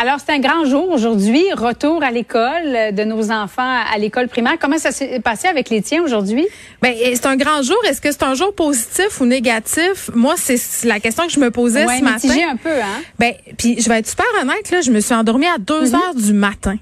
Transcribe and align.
Alors, 0.00 0.18
c'est 0.24 0.32
un 0.32 0.38
grand 0.38 0.64
jour 0.64 0.88
aujourd'hui, 0.92 1.42
retour 1.54 2.04
à 2.04 2.12
l'école 2.12 2.94
de 2.94 3.02
nos 3.02 3.32
enfants 3.32 3.82
à 3.92 3.98
l'école 3.98 4.28
primaire. 4.28 4.54
Comment 4.60 4.78
ça 4.78 4.92
s'est 4.92 5.18
passé 5.18 5.48
avec 5.48 5.70
les 5.70 5.82
tiens 5.82 6.04
aujourd'hui? 6.04 6.46
Ben, 6.80 6.94
c'est 6.96 7.26
un 7.26 7.34
grand 7.34 7.62
jour. 7.62 7.76
Est-ce 7.84 8.00
que 8.00 8.12
c'est 8.12 8.22
un 8.22 8.34
jour 8.34 8.54
positif 8.54 9.20
ou 9.20 9.26
négatif? 9.26 10.08
Moi, 10.14 10.34
c'est 10.36 10.60
la 10.84 11.00
question 11.00 11.26
que 11.26 11.32
je 11.32 11.40
me 11.40 11.50
posais 11.50 11.84
ouais, 11.84 11.98
ce 11.98 12.04
matin. 12.04 12.28
un 12.48 12.56
peu, 12.56 12.80
hein? 12.80 13.02
Ben, 13.18 13.34
puis 13.56 13.80
je 13.80 13.88
vais 13.88 13.98
être 13.98 14.08
super 14.08 14.26
honnête, 14.40 14.70
là, 14.70 14.82
je 14.82 14.92
me 14.92 15.00
suis 15.00 15.14
endormie 15.14 15.48
à 15.48 15.58
2 15.58 15.96
heures 15.96 16.14
du 16.14 16.32
matin. 16.32 16.76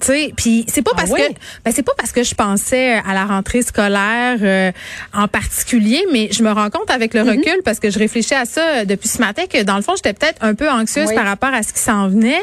Tu 0.00 0.06
sais, 0.06 0.32
puis 0.36 0.64
c'est 0.68 0.82
pas 0.82 0.90
Mm-hmm. 0.90 0.94
Ah 0.96 1.00
parce 1.06 1.10
oui? 1.10 1.20
que 1.34 1.40
ben 1.64 1.72
c'est 1.74 1.82
pas 1.82 1.92
parce 1.96 2.12
que 2.12 2.22
je 2.22 2.34
pensais 2.34 2.94
à 3.06 3.14
la 3.14 3.24
rentrée 3.26 3.62
scolaire 3.62 4.38
euh, 4.42 4.72
en 5.14 5.28
particulier, 5.28 6.04
mais 6.12 6.28
je 6.32 6.42
me 6.42 6.50
rends 6.52 6.70
compte 6.70 6.90
avec 6.90 7.14
Mm-hmm. 7.14 7.24
le 7.24 7.30
recul 7.30 7.62
parce 7.64 7.78
que 7.80 7.90
je 7.90 7.98
réfléchis 7.98 8.34
à 8.34 8.44
ça 8.44 8.60
euh, 8.80 8.84
depuis 8.84 9.08
ce 9.08 9.18
matin 9.18 9.42
que 9.52 9.62
dans 9.62 9.76
le 9.76 9.82
fond 9.82 9.94
j'étais 9.96 10.12
peut-être 10.12 10.38
un 10.42 10.54
peu 10.54 10.68
anxieuse 10.70 11.08
Oui. 11.08 11.14
par 11.14 11.24
rapport 11.26 11.52
à 11.52 11.62
ce 11.62 11.72
qui 11.72 11.80
s'en 11.80 12.08
venait. 12.08 12.40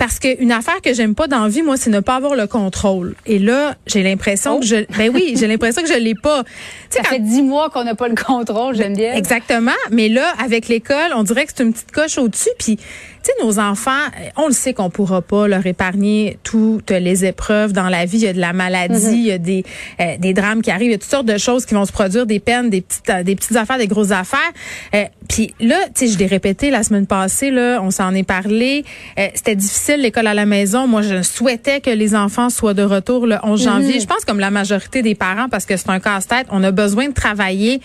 Parce 0.00 0.18
qu'une 0.18 0.50
affaire 0.50 0.80
que 0.82 0.94
j'aime 0.94 1.14
pas 1.14 1.28
dans 1.28 1.42
la 1.42 1.48
vie, 1.48 1.60
moi, 1.62 1.76
c'est 1.76 1.90
ne 1.90 2.00
pas 2.00 2.16
avoir 2.16 2.34
le 2.34 2.46
contrôle. 2.46 3.14
Et 3.26 3.38
là, 3.38 3.76
j'ai 3.86 4.02
l'impression 4.02 4.56
Oh. 4.56 4.60
que 4.60 4.64
je, 4.66 4.76
ben 4.96 5.12
oui, 5.14 5.34
j'ai 5.38 5.46
l'impression 5.46 5.82
que 5.82 5.88
je 5.88 5.98
l'ai 5.98 6.14
pas. 6.14 6.42
Ça 6.88 7.02
quand- 7.02 7.10
fait 7.10 7.18
dix 7.18 7.42
mois 7.42 7.68
qu'on 7.68 7.84
n'a 7.84 7.94
pas 7.94 8.08
le 8.08 8.14
contrôle, 8.16 8.74
Geneviève. 8.74 9.14
Exactement. 9.16 9.70
Mais 9.90 10.08
là, 10.08 10.32
avec 10.42 10.68
l'école, 10.68 11.12
on 11.14 11.22
dirait 11.22 11.44
que 11.44 11.52
c'est 11.54 11.62
une 11.62 11.74
petite 11.74 11.92
coche 11.92 12.16
au-dessus. 12.16 12.48
Puis, 12.58 12.76
tu 12.78 12.82
sais, 13.24 13.32
nos 13.44 13.58
enfants, 13.58 13.90
on 14.38 14.46
le 14.46 14.54
sait 14.54 14.72
qu'on 14.72 14.88
pourra 14.88 15.20
pas 15.20 15.46
leur 15.46 15.66
épargner 15.66 16.38
toutes 16.44 16.90
les 16.90 17.26
épreuves 17.26 17.74
dans 17.74 17.90
la 17.90 18.06
vie. 18.06 18.16
Il 18.16 18.24
y 18.24 18.28
a 18.28 18.32
de 18.32 18.40
la 18.40 18.54
maladie, 18.54 19.12
il 19.12 19.26
y 19.26 19.32
a 19.32 19.36
des, 19.36 19.62
euh, 20.00 20.16
des 20.18 20.32
drames 20.32 20.62
qui 20.62 20.70
arrivent, 20.70 20.88
il 20.88 20.92
y 20.92 20.94
a 20.94 20.98
toutes 20.98 21.10
sortes 21.10 21.26
de 21.26 21.36
choses 21.36 21.66
qui 21.66 21.74
vont 21.74 21.84
se 21.84 21.92
produire, 21.92 22.24
des 22.24 22.40
peines, 22.40 22.70
des 22.70 22.80
petites, 22.80 23.10
euh, 23.10 23.22
des 23.22 23.36
petites 23.36 23.56
affaires, 23.56 23.76
des 23.76 23.86
grosses 23.88 24.12
affaires. 24.12 24.38
Euh, 24.94 25.04
puis 25.28 25.54
là, 25.60 25.76
tu 25.94 26.06
sais, 26.06 26.12
je 26.14 26.18
l'ai 26.18 26.26
répété 26.26 26.70
la 26.70 26.82
semaine 26.82 27.06
passée, 27.06 27.50
là, 27.50 27.80
on 27.82 27.90
s'en 27.90 28.14
est 28.14 28.22
parlé. 28.22 28.84
Euh, 29.18 29.26
C'était 29.34 29.54
difficile, 29.54 29.89
l'école 29.96 30.26
à 30.26 30.34
la 30.34 30.46
maison. 30.46 30.86
Moi, 30.86 31.02
je 31.02 31.22
souhaitais 31.22 31.80
que 31.80 31.90
les 31.90 32.14
enfants 32.14 32.50
soient 32.50 32.74
de 32.74 32.82
retour 32.82 33.26
le 33.26 33.36
11 33.42 33.62
janvier. 33.62 34.00
Je 34.00 34.06
pense 34.06 34.24
comme 34.24 34.40
la 34.40 34.50
majorité 34.50 35.02
des 35.02 35.14
parents, 35.14 35.48
parce 35.48 35.64
que 35.66 35.76
c'est 35.76 35.90
un 35.90 36.00
casse-tête, 36.00 36.46
on 36.50 36.62
a 36.62 36.70
besoin 36.70 37.08
de 37.08 37.14
travailler. 37.14 37.80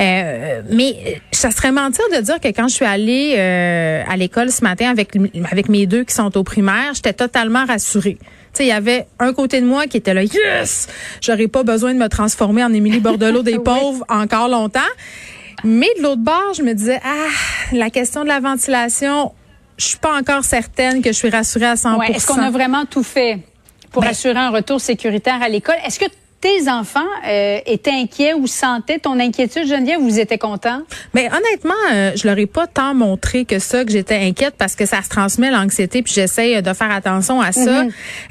Euh, 0.00 0.62
mais 0.70 1.20
ça 1.32 1.50
serait 1.50 1.72
mentir 1.72 2.04
de 2.14 2.20
dire 2.20 2.40
que 2.40 2.48
quand 2.48 2.68
je 2.68 2.74
suis 2.74 2.84
allée 2.84 3.34
euh, 3.36 4.02
à 4.08 4.16
l'école 4.16 4.50
ce 4.50 4.62
matin 4.62 4.90
avec, 4.90 5.10
avec 5.50 5.68
mes 5.68 5.86
deux 5.86 6.04
qui 6.04 6.14
sont 6.14 6.36
au 6.36 6.44
primaire, 6.44 6.92
j'étais 6.94 7.12
totalement 7.12 7.64
rassurée. 7.64 8.18
Tu 8.20 8.26
sais, 8.54 8.64
il 8.64 8.68
y 8.68 8.72
avait 8.72 9.06
un 9.18 9.32
côté 9.32 9.60
de 9.60 9.66
moi 9.66 9.86
qui 9.86 9.98
était 9.98 10.14
là, 10.14 10.22
yes, 10.24 10.88
j'aurais 11.20 11.48
pas 11.48 11.62
besoin 11.64 11.92
de 11.94 11.98
me 11.98 12.08
transformer 12.08 12.64
en 12.64 12.72
Émilie 12.72 13.00
Bordelot 13.00 13.42
des 13.42 13.56
Oui. 13.58 13.64
pauvres 13.64 14.04
encore 14.08 14.48
longtemps. 14.48 14.80
Mais 15.64 15.88
de 15.98 16.02
l'autre 16.04 16.22
bord, 16.22 16.54
je 16.56 16.62
me 16.62 16.72
disais, 16.72 17.00
ah, 17.04 17.26
la 17.72 17.90
question 17.90 18.22
de 18.22 18.28
la 18.28 18.38
ventilation, 18.40 19.32
je 19.78 19.86
suis 19.86 19.98
pas 19.98 20.16
encore 20.18 20.44
certaine 20.44 21.00
que 21.02 21.08
je 21.10 21.16
suis 21.16 21.30
rassurée 21.30 21.66
à 21.66 21.76
100 21.76 21.96
Ouais, 21.98 22.10
Est-ce 22.12 22.26
qu'on 22.26 22.42
a 22.42 22.50
vraiment 22.50 22.84
tout 22.84 23.02
fait 23.02 23.38
pour 23.92 24.02
Ben- 24.02 24.10
assurer 24.10 24.36
un 24.38 24.50
retour 24.50 24.80
sécuritaire 24.80 25.40
à 25.42 25.48
l'école? 25.48 25.76
Est-ce 25.86 25.98
que 25.98 26.06
tes 26.40 26.68
enfants 26.70 27.00
euh, 27.26 27.58
étaient 27.66 27.90
inquiets 27.90 28.32
ou 28.32 28.46
sentaient 28.46 29.00
ton 29.00 29.18
inquiétude, 29.18 29.66
Geneviève, 29.66 29.98
ou 29.98 30.04
vous 30.08 30.20
étiez 30.20 30.38
contents? 30.38 30.82
Mais 31.12 31.28
honnêtement, 31.32 31.74
euh, 31.92 32.12
je 32.14 32.28
leur 32.28 32.38
ai 32.38 32.46
pas 32.46 32.68
tant 32.68 32.94
montré 32.94 33.44
que 33.44 33.58
ça, 33.58 33.84
que 33.84 33.90
j'étais 33.90 34.14
inquiète 34.14 34.54
parce 34.56 34.76
que 34.76 34.86
ça 34.86 35.02
se 35.02 35.08
transmet 35.08 35.50
l'anxiété, 35.50 36.00
puis 36.02 36.12
j'essaie 36.14 36.56
euh, 36.56 36.60
de 36.60 36.72
faire 36.74 36.92
attention 36.92 37.40
à 37.40 37.50
ça. 37.50 37.82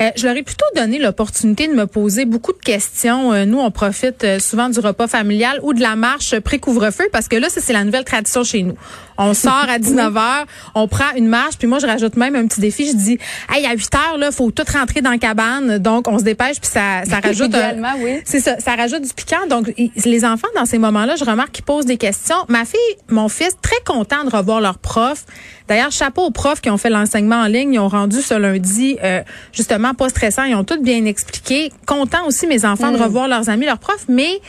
Euh, 0.01 0.09
je 0.15 0.25
leur 0.25 0.37
ai 0.37 0.43
plutôt 0.43 0.65
donné 0.75 0.99
l'opportunité 0.99 1.67
de 1.67 1.73
me 1.73 1.85
poser 1.85 2.23
beaucoup 2.23 2.53
de 2.53 2.59
questions. 2.59 3.33
Euh, 3.33 3.43
nous, 3.43 3.59
on 3.59 3.71
profite 3.71 4.39
souvent 4.39 4.69
du 4.69 4.79
repas 4.79 5.07
familial 5.07 5.59
ou 5.63 5.73
de 5.73 5.81
la 5.81 5.97
marche 5.97 6.39
pré-couvre-feu 6.39 7.09
parce 7.11 7.27
que 7.27 7.35
là, 7.35 7.47
c'est 7.49 7.73
la 7.73 7.83
nouvelle 7.83 8.05
tradition 8.05 8.45
chez 8.45 8.63
nous. 8.63 8.75
On 9.17 9.33
sort 9.33 9.65
à 9.69 9.79
19h, 9.79 10.45
on 10.75 10.87
prend 10.87 11.11
une 11.15 11.27
marche, 11.27 11.57
puis 11.57 11.67
moi, 11.67 11.79
je 11.79 11.87
rajoute 11.87 12.15
même 12.17 12.35
un 12.35 12.45
petit 12.47 12.61
défi. 12.61 12.87
Je 12.87 12.95
dis, 12.95 13.17
hey, 13.53 13.65
à 13.65 13.73
8 13.73 13.95
heures, 13.95 14.17
là, 14.17 14.31
faut 14.31 14.51
tout 14.51 14.63
rentrer 14.71 15.01
dans 15.01 15.11
la 15.11 15.17
cabane. 15.17 15.79
Donc, 15.79 16.07
on 16.07 16.19
se 16.19 16.23
dépêche, 16.23 16.59
puis 16.59 16.69
ça, 16.69 17.03
ça 17.05 17.19
rajoute... 17.23 17.53
un- 17.55 17.95
oui. 17.99 18.21
c'est 18.25 18.39
ça, 18.39 18.59
ça 18.59 18.75
rajoute 18.75 19.01
du 19.01 19.13
piquant. 19.13 19.47
Donc, 19.49 19.73
les 20.05 20.25
enfants, 20.25 20.47
dans 20.55 20.65
ces 20.65 20.77
moments-là, 20.77 21.15
je 21.15 21.23
remarque 21.25 21.51
qu'ils 21.51 21.65
posent 21.65 21.85
des 21.85 21.97
questions. 21.97 22.35
Ma 22.47 22.65
fille, 22.65 22.79
mon 23.09 23.27
fils, 23.29 23.55
très 23.61 23.79
content 23.85 24.23
de 24.23 24.29
revoir 24.35 24.61
leurs 24.61 24.77
profs. 24.79 25.25
D'ailleurs, 25.67 25.91
chapeau 25.91 26.21
aux 26.23 26.31
profs 26.31 26.61
qui 26.61 26.69
ont 26.69 26.77
fait 26.77 26.89
l'enseignement 26.89 27.37
en 27.37 27.47
ligne. 27.47 27.73
Ils 27.73 27.79
ont 27.79 27.89
rendu 27.89 28.21
ce 28.21 28.33
lundi, 28.35 28.97
euh, 29.03 29.21
justement, 29.51 29.93
pas 29.93 30.07
stressant. 30.09 30.43
Ils 30.43 30.55
ont 30.55 30.63
tout 30.63 30.81
bien 30.81 31.03
expliqué. 31.05 31.71
Content 31.85 32.25
aussi, 32.27 32.47
mes 32.47 32.63
enfants, 32.65 32.91
Mm. 32.91 32.97
de 32.97 33.03
revoir 33.03 33.27
leurs 33.27 33.49
amis, 33.49 33.65
leurs 33.65 33.79
profs. 33.79 34.05
Mais 34.07 34.39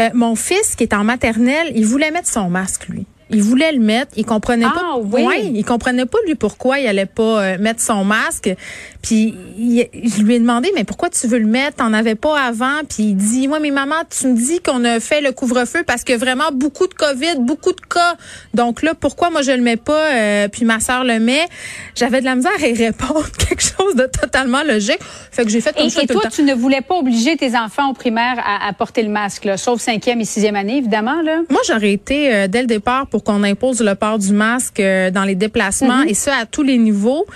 euh, 0.00 0.10
mon 0.14 0.36
fils, 0.36 0.76
qui 0.76 0.84
est 0.84 0.94
en 0.94 1.02
maternelle, 1.04 1.72
il 1.74 1.86
voulait 1.86 2.10
mettre 2.12 2.28
son 2.28 2.48
masque, 2.50 2.86
lui. 2.88 3.06
Il 3.32 3.42
voulait 3.42 3.72
le 3.72 3.80
mettre, 3.80 4.12
il 4.16 4.24
comprenait 4.24 4.66
Ah, 4.68 4.74
pas. 4.74 4.96
oui. 5.02 5.22
Ouais, 5.22 5.44
il 5.54 5.64
comprenait 5.64 6.06
pas 6.06 6.18
lui 6.26 6.34
pourquoi 6.34 6.78
il 6.78 6.86
allait 6.86 7.06
pas 7.06 7.42
euh, 7.42 7.58
mettre 7.58 7.80
son 7.80 8.04
masque. 8.04 8.54
Puis 9.02 9.34
il- 9.58 9.86
je 10.04 10.22
lui 10.22 10.34
ai 10.34 10.38
demandé 10.38 10.70
mais 10.74 10.84
pourquoi 10.84 11.08
tu 11.10 11.26
veux 11.26 11.38
le 11.38 11.46
mettre? 11.46 11.76
T'en 11.76 11.92
avais 11.92 12.14
pas 12.14 12.38
avant. 12.40 12.80
Puis 12.88 13.04
il 13.04 13.16
dit 13.16 13.48
ouais 13.48 13.60
mais 13.60 13.70
maman 13.70 13.96
tu 14.08 14.26
me 14.26 14.36
dis 14.36 14.60
qu'on 14.60 14.84
a 14.84 15.00
fait 15.00 15.20
le 15.20 15.32
couvre-feu 15.32 15.84
parce 15.86 16.04
que 16.04 16.12
vraiment 16.16 16.50
beaucoup 16.52 16.86
de 16.86 16.94
Covid, 16.94 17.36
beaucoup 17.38 17.72
de 17.72 17.80
cas. 17.80 18.16
Donc 18.54 18.82
là 18.82 18.94
pourquoi 18.94 19.30
moi 19.30 19.42
je 19.42 19.52
le 19.52 19.62
mets 19.62 19.76
pas 19.76 20.12
euh, 20.14 20.48
puis 20.48 20.64
ma 20.64 20.80
sœur 20.80 21.04
le 21.04 21.18
met? 21.20 21.46
J'avais 21.94 22.20
de 22.20 22.24
la 22.26 22.34
misère 22.34 22.52
à 22.62 22.66
y 22.66 22.74
répondre 22.74 23.26
quelque 23.38 23.62
chose 23.62 23.94
de 23.94 24.06
totalement 24.06 24.62
logique. 24.62 24.98
Fait 25.30 25.44
que 25.44 25.50
j'ai 25.50 25.60
fait 25.60 25.74
comme 25.76 25.86
Et, 25.86 25.90
ça 25.90 26.02
et 26.02 26.06
tout 26.06 26.14
toi, 26.14 26.22
le 26.24 26.30
temps. 26.30 26.34
tu 26.36 26.42
ne 26.42 26.54
voulais 26.54 26.80
pas 26.80 26.96
obliger 26.96 27.36
tes 27.36 27.56
enfants 27.56 27.90
au 27.90 27.94
primaire 27.94 28.36
à, 28.44 28.68
à 28.68 28.72
porter 28.72 29.02
le 29.02 29.08
masque, 29.10 29.44
là, 29.44 29.56
sauf 29.56 29.80
cinquième 29.80 30.20
et 30.20 30.24
sixième 30.24 30.56
année, 30.56 30.78
évidemment. 30.78 31.22
Là. 31.22 31.38
Moi, 31.48 31.60
j'aurais 31.66 31.92
été 31.92 32.34
euh, 32.34 32.48
dès 32.48 32.60
le 32.62 32.66
départ 32.66 33.06
pour 33.06 33.19
qu'on 33.22 33.42
impose 33.42 33.80
le 33.80 33.94
port 33.94 34.18
du 34.18 34.32
masque 34.32 34.80
euh, 34.80 35.10
dans 35.10 35.24
les 35.24 35.34
déplacements 35.34 36.02
et 36.02 36.14
ça 36.14 36.34
à 36.42 36.46
tous 36.46 36.62
les 36.62 36.78
niveaux. 36.78 37.26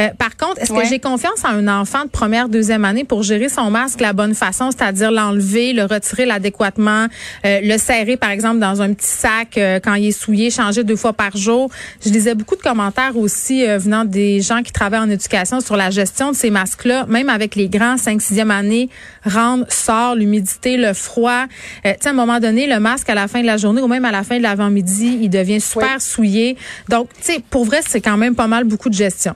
Euh, 0.00 0.08
par 0.18 0.36
contre, 0.36 0.60
est-ce 0.60 0.72
Mhm. 0.72 0.78
Ouais. 0.78 0.84
que 0.84 0.90
j'ai 0.90 0.98
confiance 0.98 1.44
en 1.44 1.48
un 1.50 1.68
enfant 1.80 2.04
de 2.04 2.10
première, 2.10 2.48
deuxième 2.48 2.84
année 2.84 3.04
pour 3.04 3.22
gérer 3.22 3.48
son 3.48 3.70
masque 3.70 4.00
la 4.00 4.12
bonne 4.12 4.34
façon, 4.34 4.70
c'est-à-dire 4.70 5.10
l'enlever, 5.10 5.72
le 5.72 5.84
retirer 5.84 6.28
adéquatement, 6.30 7.06
euh, 7.44 7.60
le 7.62 7.78
serrer 7.78 8.16
par 8.16 8.30
exemple 8.30 8.58
dans 8.58 8.82
un 8.82 8.92
petit 8.92 9.06
sac 9.06 9.56
euh, 9.58 9.78
quand 9.82 9.94
il 9.94 10.08
est 10.08 10.12
souillé, 10.12 10.50
changer 10.50 10.84
deux 10.84 10.96
fois 10.96 11.12
par 11.12 11.36
jour? 11.36 11.70
Je 12.04 12.10
lisais 12.10 12.34
beaucoup 12.34 12.56
de 12.56 12.62
commentaires 12.62 13.16
aussi 13.16 13.66
euh, 13.66 13.78
venant 13.78 14.04
des 14.04 14.40
gens 14.40 14.62
qui 14.62 14.72
travaillent 14.72 15.00
en 15.00 15.10
éducation 15.10 15.60
sur 15.60 15.76
la 15.76 15.90
gestion 15.90 16.30
de 16.32 16.36
ces 16.36 16.50
masques-là, 16.50 17.06
même 17.08 17.28
avec 17.28 17.54
les 17.54 17.68
grands 17.68 17.96
5 17.96 18.20
6e 18.20 18.50
année, 18.50 18.88
rentre, 19.24 19.72
sort, 19.72 20.14
l'humidité, 20.14 20.76
le 20.76 20.92
froid. 20.92 21.44
Euh, 21.86 21.92
tu 21.92 21.96
sais, 22.00 22.08
à 22.08 22.10
un 22.10 22.14
moment 22.14 22.40
donné, 22.40 22.66
le 22.66 22.80
masque 22.80 23.08
à 23.10 23.14
la 23.14 23.28
fin 23.28 23.40
de 23.40 23.46
la 23.46 23.56
journée 23.56 23.80
ou 23.82 23.88
même 23.88 24.04
à 24.04 24.12
la 24.12 24.22
fin 24.22 24.38
de 24.38 24.42
l'avant-midi, 24.42 25.18
devient 25.34 25.60
super 25.60 25.96
Oui. 25.96 26.00
souillé. 26.00 26.56
Donc, 26.88 27.08
tu 27.16 27.22
sais, 27.22 27.40
pour 27.50 27.64
vrai, 27.64 27.80
c'est 27.86 28.00
quand 28.00 28.16
même 28.16 28.34
pas 28.34 28.46
mal 28.46 28.64
beaucoup 28.64 28.88
de 28.88 28.94
gestion. 28.94 29.34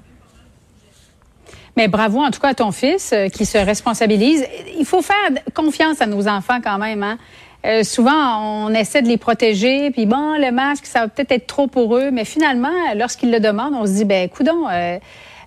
Mais 1.77 1.87
bravo 1.87 2.19
en 2.25 2.33
tout 2.33 2.41
cas 2.41 2.49
à 2.49 2.55
ton 2.55 2.73
fils 2.73 3.13
euh, 3.13 3.29
qui 3.29 3.47
se 3.47 3.57
responsabilise. 3.57 4.45
Il 4.77 4.85
faut 4.85 5.01
faire 5.01 5.15
confiance 5.55 6.01
à 6.01 6.07
nos 6.07 6.27
enfants 6.27 6.59
quand 6.61 6.77
même. 6.77 7.05
Hein? 7.05 7.19
Euh, 7.67 7.85
souvent, 7.85 8.67
on 8.67 8.75
essaie 8.75 9.01
de 9.01 9.07
les 9.09 9.17
protéger, 9.17 9.91
puis 9.93 10.07
bon, 10.07 10.39
le 10.39 10.51
masque, 10.51 10.87
ça 10.87 11.03
va 11.03 11.09
peut-être 11.09 11.33
être 11.33 11.47
trop 11.47 11.67
pour 11.67 11.97
eux, 11.97 12.11
mais 12.11 12.25
finalement, 12.25 12.73
lorsqu'ils 12.97 13.31
le 13.31 13.41
demandent, 13.41 13.75
on 13.75 13.87
se 13.87 13.93
dit, 13.93 14.05
ben, 14.05 14.29
coudon, 14.29 14.69
euh, 14.71 14.99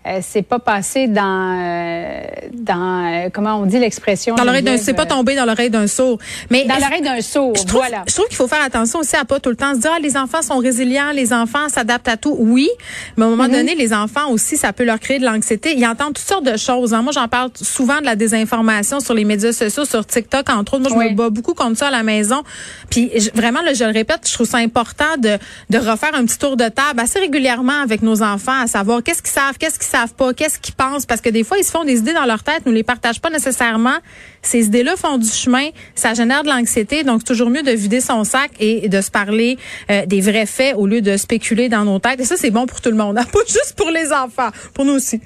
euh, 0.08 0.20
c'est 0.22 0.42
pas 0.42 0.58
passé 0.60 1.08
dans, 1.08 1.60
euh, 1.60 2.24
dans 2.54 3.30
comment 3.32 3.58
on 3.58 3.66
dit 3.66 3.78
l'expression? 3.78 4.34
Dans 4.36 4.44
l'oreille 4.44 4.64
d'un, 4.64 4.78
c'est 4.78 4.94
pas 4.94 5.06
tombé 5.06 5.36
dans 5.36 5.46
l'oreille 5.46 5.70
d'un 5.70 5.86
sourd. 5.86 6.18
Mais 6.50 6.66
dans 6.66 6.76
l'oreille 6.76 7.04
d'un 7.04 7.22
sourd, 7.22 7.54
je 7.56 7.66
trouve, 7.66 7.82
voilà. 7.82 8.04
Je 8.08 8.16
trouve 8.16 8.28
qu'il 8.28 8.36
faut 8.36 8.48
faire 8.48 8.64
attention 8.64 9.00
aussi 9.00 9.16
à 9.16 9.26
pas 9.26 9.40
tout 9.40 9.52
le 9.52 9.56
temps 9.56 9.76
se 9.76 9.80
dire, 9.80 9.92
ah, 9.96 10.00
les 10.00 10.18
enfants 10.18 10.42
sont 10.42 10.58
résilients, 10.58 11.12
les 11.14 11.34
enfants 11.34 11.70
s'adaptent 11.70 12.08
à 12.08 12.18
tout. 12.18 12.36
Oui, 12.40 12.70
mais 13.16 13.26
à 13.26 13.28
un 13.28 13.30
moment 13.30 13.46
mm-hmm. 13.46 13.52
donné, 13.52 13.76
les 13.76 13.94
enfants 13.94 14.30
aussi, 14.32 14.58
ça 14.58 14.74
peut 14.74 14.86
leur 14.86 15.00
créer 15.00 15.20
de 15.20 15.26
l'anxiété. 15.26 15.76
Ils 15.78 15.86
entendent 15.86 16.16
toutes 16.16 16.28
sortes 16.28 16.46
de 16.46 16.58
choses. 16.58 16.94
Hein. 16.94 17.04
Moi, 17.04 17.12
j'en 17.12 17.28
parle 17.28 17.52
souvent 17.62 18.00
de 18.00 18.06
la 18.06 18.16
désinformation 18.16 19.00
sur 19.02 19.14
les 19.14 19.26
médias 19.26 19.54
sociaux, 19.54 19.86
sur 19.86 20.06
TikTok, 20.06 20.50
entre 20.50 20.76
autres. 20.76 20.90
Moi, 20.90 21.06
je 21.06 21.12
me 21.12 21.16
bats 21.16 21.30
beaucoup 21.30 21.54
contre 21.54 21.78
ça 21.78 21.88
à 21.88 21.92
la 21.92 22.04
maison. 22.04 22.42
Puis 22.90 23.12
vraiment, 23.36 23.62
là, 23.62 23.74
je 23.74 23.84
le 23.84 23.92
répète, 23.92 24.28
je 24.28 24.34
trouve 24.34 24.48
ça 24.48 24.58
important 24.58 25.18
de, 25.18 25.38
de 25.70 25.78
refaire 25.78 26.16
un 26.16 26.26
petit 26.26 26.38
tour 26.38 26.58
de 26.58 26.68
table 26.70 27.00
assez 27.00 27.20
régulièrement 27.20 27.82
avec 27.84 28.02
nos 28.02 28.24
enfants, 28.24 28.60
à 28.64 28.68
savoir 28.68 29.04
qu'est-ce 29.04 29.22
qu'ils 29.22 29.32
savent, 29.32 29.58
qu'est-ce 29.60 29.78
qu'ils 29.78 29.91
savent 29.92 30.14
pas, 30.14 30.34
qu'est-ce 30.34 30.60
qu'ils 30.60 30.76
pensent, 30.76 31.06
parce 31.06 31.22
que 31.22 31.30
des 31.30 31.44
fois, 31.44 31.58
ils 31.58 31.64
se 31.64 31.72
font 31.72 31.84
des 31.84 32.00
idées 32.00 32.14
dans 32.14 32.26
leur 32.26 32.44
tête, 32.44 32.66
nous 32.66 32.72
les 32.72 32.84
partagent 32.84 33.22
pas 33.22 33.30
nécessairement. 33.30 33.98
Ces 34.42 34.66
idées-là 34.66 34.96
font 34.96 35.18
du 35.18 35.30
chemin, 35.30 35.70
ça 35.96 36.14
génère 36.14 36.44
de 36.44 36.50
l'anxiété, 36.50 37.04
donc 37.04 37.22
c'est 37.22 37.28
toujours 37.28 37.50
mieux 37.50 37.64
de 37.64 37.72
vider 37.72 38.02
son 38.02 38.24
sac 38.24 38.52
et 38.60 38.90
de 38.90 39.02
se 39.02 39.12
parler 39.12 39.58
euh, 39.90 40.06
des 40.06 40.22
vrais 40.22 40.46
faits 40.46 40.76
au 40.76 40.88
lieu 40.88 41.02
de 41.02 41.18
spéculer 41.18 41.70
dans 41.70 41.86
nos 41.86 42.00
têtes. 42.00 42.20
Et 42.20 42.26
ça, 42.26 42.38
c'est 42.38 42.52
bon 42.52 42.66
pour 42.66 42.82
tout 42.82 42.90
le 42.90 42.98
monde, 42.98 43.18
hein, 43.18 43.26
pas 43.32 43.40
juste 43.48 43.74
pour 43.76 43.90
les 43.90 44.12
enfants, 44.12 44.50
pour 44.74 44.86
nous 44.86 44.94
aussi. 44.94 45.22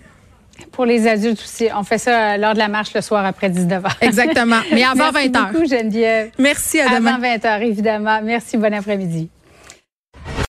Pour 0.71 0.85
les 0.85 1.07
adultes 1.07 1.41
aussi. 1.41 1.67
On 1.75 1.83
fait 1.83 1.97
ça 1.97 2.33
euh, 2.33 2.37
lors 2.37 2.53
de 2.53 2.59
la 2.59 2.69
marche 2.69 2.93
le 2.93 3.01
soir 3.01 3.25
après 3.25 3.49
19h. 3.49 3.89
Exactement. 4.01 4.59
Mais 4.71 4.83
avant 4.83 5.11
20h. 5.11 5.13
Merci 5.13 5.29
beaucoup, 5.29 5.65
Geneviève. 5.67 6.31
Merci, 6.39 6.79
à 6.79 6.95
demain. 6.95 7.15
Avant 7.15 7.27
20h, 7.27 7.61
évidemment. 7.61 8.21
Merci, 8.23 8.57
bon 8.57 8.73
après-midi. 8.73 9.29